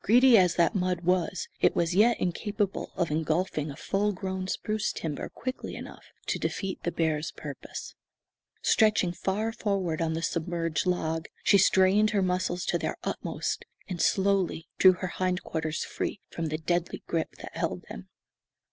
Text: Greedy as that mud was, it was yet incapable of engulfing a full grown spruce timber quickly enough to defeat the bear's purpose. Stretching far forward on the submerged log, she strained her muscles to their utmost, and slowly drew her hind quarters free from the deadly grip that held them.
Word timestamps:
Greedy 0.00 0.38
as 0.38 0.54
that 0.54 0.76
mud 0.76 1.00
was, 1.00 1.48
it 1.60 1.74
was 1.74 1.92
yet 1.92 2.20
incapable 2.20 2.92
of 2.94 3.10
engulfing 3.10 3.68
a 3.68 3.74
full 3.76 4.12
grown 4.12 4.46
spruce 4.46 4.92
timber 4.92 5.28
quickly 5.28 5.74
enough 5.74 6.04
to 6.26 6.38
defeat 6.38 6.80
the 6.84 6.92
bear's 6.92 7.32
purpose. 7.32 7.96
Stretching 8.62 9.10
far 9.10 9.50
forward 9.50 10.00
on 10.00 10.12
the 10.12 10.22
submerged 10.22 10.86
log, 10.86 11.26
she 11.42 11.58
strained 11.58 12.10
her 12.10 12.22
muscles 12.22 12.64
to 12.64 12.78
their 12.78 12.96
utmost, 13.02 13.64
and 13.88 14.00
slowly 14.00 14.68
drew 14.78 14.92
her 14.92 15.08
hind 15.08 15.42
quarters 15.42 15.82
free 15.82 16.20
from 16.30 16.46
the 16.46 16.58
deadly 16.58 17.02
grip 17.08 17.32
that 17.38 17.56
held 17.56 17.82
them. 17.88 18.08